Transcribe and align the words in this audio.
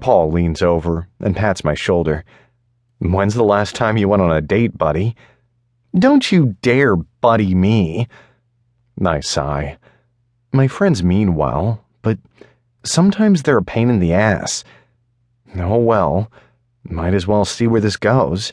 Paul 0.00 0.30
leans 0.30 0.62
over 0.62 1.08
and 1.20 1.36
pats 1.36 1.64
my 1.64 1.74
shoulder. 1.74 2.24
When's 3.00 3.34
the 3.34 3.44
last 3.44 3.74
time 3.74 3.96
you 3.96 4.08
went 4.08 4.22
on 4.22 4.32
a 4.32 4.40
date, 4.40 4.76
buddy? 4.76 5.16
Don't 5.98 6.30
you 6.30 6.56
dare 6.62 6.96
buddy 6.96 7.54
me. 7.54 8.08
I 9.04 9.20
sigh. 9.20 9.78
My 10.52 10.68
friends 10.68 11.02
mean 11.02 11.34
well, 11.34 11.84
but 12.02 12.18
sometimes 12.84 13.42
they're 13.42 13.58
a 13.58 13.62
pain 13.62 13.88
in 13.88 13.98
the 13.98 14.12
ass. 14.12 14.64
Oh 15.56 15.78
well, 15.78 16.30
might 16.84 17.14
as 17.14 17.26
well 17.26 17.44
see 17.44 17.66
where 17.66 17.80
this 17.80 17.96
goes. 17.96 18.52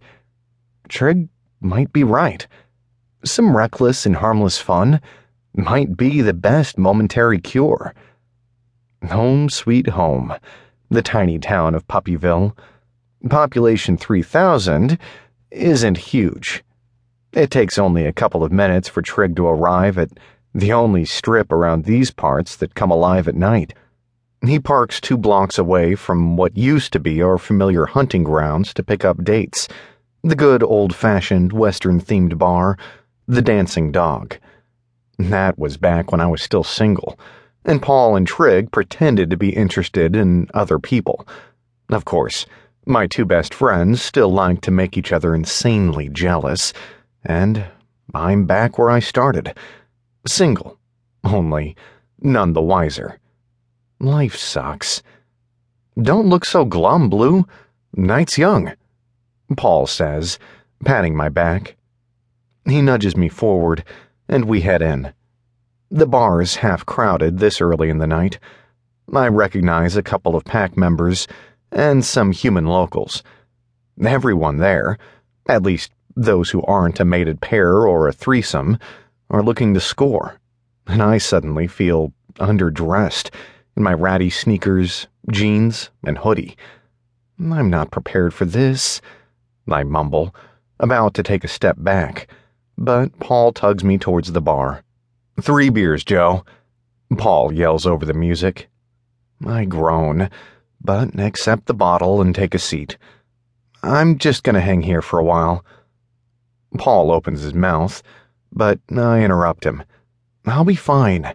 Trig 0.88 1.28
might 1.60 1.92
be 1.92 2.04
right. 2.04 2.46
Some 3.24 3.58
reckless 3.58 4.06
and 4.06 4.16
harmless 4.16 4.60
fun 4.60 5.02
might 5.56 5.98
be 5.98 6.22
the 6.22 6.34
best 6.34 6.78
momentary 6.78 7.40
cure. 7.40 7.94
Home 9.10 9.50
sweet 9.50 9.88
home, 9.88 10.34
the 10.90 11.02
tiny 11.02 11.40
town 11.40 11.76
of 11.76 11.88
Puppyville. 11.88 12.56
Population 13.30 13.98
3,000 13.98 14.98
isn't 15.52 15.98
huge. 15.98 16.64
It 17.34 17.52
takes 17.52 17.78
only 17.78 18.06
a 18.06 18.14
couple 18.14 18.43
of 18.43 18.52
minutes 18.52 18.88
for 18.88 19.02
Trig 19.02 19.36
to 19.36 19.48
arrive 19.48 19.98
at 19.98 20.10
the 20.54 20.71
only 20.71 21.06
strip 21.06 21.52
around 21.52 21.84
these 21.84 22.12
parts 22.12 22.56
that 22.57 22.76
come 22.76 22.92
alive 22.92 23.28
at 23.28 23.36
night. 23.36 23.74
He 24.46 24.60
parks 24.60 25.02
two 25.02 25.18
blocks 25.18 25.57
away 25.57 25.96
from 25.96 26.38
what 26.38 26.56
used 26.56 26.93
to 26.93 27.00
be 27.00 27.21
our 27.21 27.38
familiar 27.38 27.86
hunting 27.86 28.24
grounds 28.24 28.74
to 28.76 28.84
pick 28.84 29.04
up 29.04 29.24
dates 29.24 29.68
the 30.26 30.36
good 30.36 30.64
old 30.64 30.96
fashioned 30.96 31.54
Western 31.54 32.02
themed 32.02 32.36
bar, 32.40 32.78
the 33.28 33.44
Dancing 33.44 33.92
Dog. 33.92 34.38
That 35.20 35.59
was 35.59 35.78
back 35.78 36.12
when 36.12 36.20
I 36.20 36.26
was 36.26 36.42
still 36.42 36.64
single 36.64 37.20
and 37.66 37.81
Paul 37.81 38.16
and 38.16 38.28
Trig 38.28 38.72
pretended 38.72 39.30
to 39.31 39.38
be 39.38 39.50
interested 39.50 40.16
in 40.16 40.47
other 40.53 40.80
people. 40.80 41.28
Of 41.89 42.06
course, 42.06 42.45
my 42.86 43.08
two 43.08 43.25
best 43.25 43.53
friends 43.53 44.02
still 44.02 44.31
like 44.31 44.61
to 44.61 44.72
make 44.72 44.98
each 44.98 45.12
other 45.12 45.34
insanely 45.34 46.08
jealous, 46.09 46.72
and 47.23 47.66
I'm 48.14 48.45
back 48.45 48.78
where 48.78 48.92
I 48.92 49.00
started. 49.00 49.58
Single, 50.28 50.78
only 51.23 51.75
none 52.22 52.53
the 52.53 52.62
wiser. 52.62 53.20
Life 54.00 54.36
sucks. 54.36 55.02
Don't 56.00 56.28
look 56.28 56.45
so 56.45 56.66
glum, 56.66 57.09
Blue. 57.09 57.45
Night's 57.95 58.38
young, 58.38 58.73
Paul 59.58 59.88
says, 59.88 60.38
patting 60.84 61.16
my 61.16 61.30
back. 61.30 61.75
He 62.66 62.81
nudges 62.81 63.16
me 63.16 63.30
forward, 63.30 63.84
and 64.28 64.45
we 64.45 64.62
head 64.62 64.81
in. 64.81 65.14
The 65.96 66.06
bar 66.06 66.42
is 66.42 66.58
half 66.58 66.86
crowded 66.86 67.38
this 67.38 67.62
early 67.62 67.90
in 67.90 68.00
the 68.00 68.06
night. 68.06 68.38
I 69.14 69.30
recognize 69.30 69.96
a 69.96 70.04
couple 70.04 70.36
of 70.36 70.44
pack 70.44 70.76
members 70.76 71.26
and 71.72 72.04
some 72.04 72.34
human 72.34 72.66
locals. 72.66 73.24
Everyone 74.06 74.58
there, 74.58 74.98
at 75.48 75.64
least 75.64 75.94
those 76.14 76.50
who 76.50 76.62
aren't 76.64 77.00
a 77.00 77.06
mated 77.06 77.40
pair 77.40 77.88
or 77.88 78.10
a 78.10 78.12
threesome, 78.12 78.78
are 79.30 79.42
looking 79.42 79.74
to 79.74 79.80
score, 79.80 80.38
and 80.86 81.02
I 81.02 81.18
suddenly 81.18 81.66
feel 81.66 82.12
underdressed 82.42 83.30
in 83.78 83.84
my 83.84 83.94
ratty 83.94 84.30
sneakers, 84.30 85.08
jeans, 85.32 85.92
and 86.06 86.18
hoodie. 86.18 86.58
I'm 87.40 87.70
not 87.70 87.92
prepared 87.92 88.34
for 88.34 88.44
this, 88.44 89.00
I 89.72 89.84
mumble, 89.84 90.36
about 90.78 91.14
to 91.14 91.24
take 91.24 91.46
a 91.46 91.48
step 91.48 91.78
back, 91.80 92.28
but 92.78 93.18
Paul 93.20 93.54
tugs 93.54 93.86
me 93.86 93.98
towards 93.98 94.34
the 94.34 94.42
bar. 94.42 94.84
Three 95.41 95.69
beers, 95.69 96.03
Joe. 96.03 96.45
Paul 97.17 97.52
yells 97.52 97.86
over 97.86 98.05
the 98.05 98.14
music. 98.14 98.69
I 99.45 99.66
groan, 99.66 100.30
but 100.81 101.19
accept 101.19 101.66
the 101.66 101.73
bottle 101.73 102.22
and 102.22 102.33
take 102.33 102.55
a 102.55 102.59
seat. 102.59 102.97
I'm 103.83 104.17
just 104.17 104.44
going 104.44 104.56
to 104.56 104.61
hang 104.61 104.81
here 104.81 105.02
for 105.02 105.19
a 105.19 105.23
while. 105.23 105.66
Paul 106.78 107.11
opens 107.11 107.41
his 107.41 107.53
mouth, 107.53 108.02
but 108.52 108.79
I 108.95 109.22
interrupt 109.22 109.66
him. 109.66 109.84
I'll 110.45 110.66
be 110.66 110.75
fine. 110.75 111.34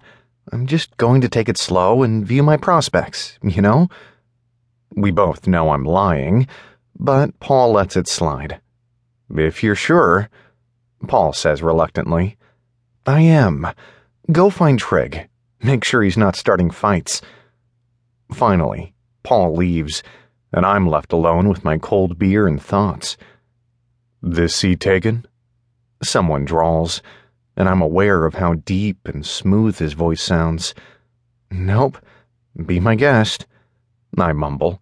I'm 0.52 0.66
just 0.66 0.96
going 0.96 1.20
to 1.20 1.28
take 1.28 1.48
it 1.48 1.58
slow 1.58 2.02
and 2.02 2.26
view 2.26 2.42
my 2.42 2.56
prospects, 2.56 3.38
you 3.42 3.62
know? 3.62 3.88
We 4.94 5.10
both 5.10 5.46
know 5.46 5.70
I'm 5.70 5.84
lying, 5.84 6.48
but 6.98 7.38
Paul 7.38 7.72
lets 7.72 7.96
it 7.96 8.08
slide. 8.08 8.60
If 9.32 9.62
you're 9.62 9.76
sure, 9.76 10.28
Paul 11.06 11.32
says 11.32 11.62
reluctantly. 11.62 12.36
I 13.10 13.22
am. 13.22 13.66
Go 14.30 14.50
find 14.50 14.78
Trig. 14.78 15.28
Make 15.60 15.82
sure 15.82 16.00
he's 16.00 16.16
not 16.16 16.36
starting 16.36 16.70
fights. 16.70 17.20
Finally, 18.32 18.94
Paul 19.24 19.56
leaves, 19.56 20.04
and 20.52 20.64
I'm 20.64 20.88
left 20.88 21.12
alone 21.12 21.48
with 21.48 21.64
my 21.64 21.76
cold 21.76 22.20
beer 22.20 22.46
and 22.46 22.62
thoughts. 22.62 23.16
This 24.22 24.54
seat 24.54 24.78
taken? 24.78 25.26
Someone 26.00 26.44
drawls, 26.44 27.02
and 27.56 27.68
I'm 27.68 27.82
aware 27.82 28.26
of 28.26 28.34
how 28.34 28.54
deep 28.54 29.08
and 29.08 29.26
smooth 29.26 29.78
his 29.78 29.94
voice 29.94 30.22
sounds. 30.22 30.72
Nope. 31.50 31.98
Be 32.64 32.78
my 32.78 32.94
guest. 32.94 33.44
I 34.18 34.32
mumble. 34.32 34.80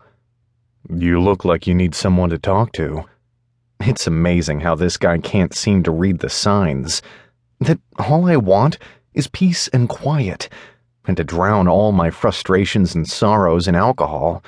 You 0.94 1.18
look 1.18 1.46
like 1.46 1.66
you 1.66 1.74
need 1.74 1.94
someone 1.94 2.28
to 2.28 2.38
talk 2.38 2.72
to. 2.72 3.06
It's 3.80 4.06
amazing 4.06 4.60
how 4.60 4.74
this 4.74 4.98
guy 4.98 5.16
can't 5.16 5.54
seem 5.54 5.82
to 5.84 5.90
read 5.90 6.18
the 6.18 6.28
signs 6.28 7.00
that 7.60 7.78
all 7.98 8.26
I 8.26 8.36
want 8.36 8.78
is 9.14 9.26
peace 9.28 9.68
and 9.68 9.88
quiet, 9.88 10.48
and 11.06 11.16
to 11.16 11.24
drown 11.24 11.68
all 11.68 11.92
my 11.92 12.10
frustrations 12.10 12.94
and 12.94 13.08
sorrows 13.08 13.66
in 13.66 13.74
alcohol. 13.74 14.42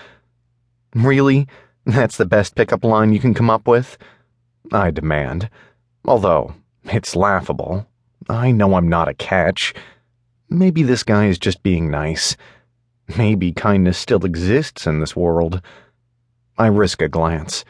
Really? 0.95 1.49
That's 1.87 2.17
the 2.17 2.27
best 2.27 2.55
pickup 2.55 2.85
line 2.85 3.13
you 3.13 3.21
can 3.21 3.35
come 3.35 3.51
up 3.51 3.67
with? 3.67 3.97
I 4.73 4.91
demand. 4.91 5.49
Although, 6.05 6.55
it's 6.85 7.17
laughable. 7.17 7.87
I 8.29 8.53
know 8.53 8.75
I'm 8.75 8.89
not 8.89 9.09
a 9.09 9.15
catch. 9.15 9.75
Maybe 10.49 10.83
this 10.83 11.03
guy 11.03 11.27
is 11.27 11.39
just 11.39 11.63
being 11.63 11.91
nice. 11.91 12.37
Maybe 13.17 13.53
kindness 13.53 13.99
still 13.99 14.25
exists 14.25 14.87
in 14.87 15.01
this 15.01 15.17
world. 15.17 15.63
I 16.59 16.67
risk 16.67 17.03
a 17.03 17.09
glance. 17.09 17.65